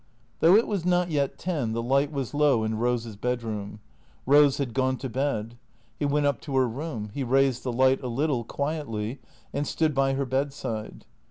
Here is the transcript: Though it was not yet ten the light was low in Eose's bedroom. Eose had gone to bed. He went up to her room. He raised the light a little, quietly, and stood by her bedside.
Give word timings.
Though 0.39 0.55
it 0.55 0.65
was 0.65 0.83
not 0.83 1.11
yet 1.11 1.37
ten 1.37 1.73
the 1.73 1.83
light 1.83 2.11
was 2.11 2.33
low 2.33 2.63
in 2.63 2.73
Eose's 2.77 3.15
bedroom. 3.15 3.81
Eose 4.27 4.57
had 4.57 4.73
gone 4.73 4.97
to 4.97 5.09
bed. 5.09 5.59
He 5.99 6.05
went 6.05 6.25
up 6.25 6.41
to 6.41 6.55
her 6.57 6.67
room. 6.67 7.11
He 7.13 7.23
raised 7.23 7.61
the 7.61 7.71
light 7.71 8.01
a 8.01 8.07
little, 8.07 8.43
quietly, 8.43 9.19
and 9.53 9.67
stood 9.67 9.93
by 9.93 10.13
her 10.13 10.25
bedside. 10.25 11.05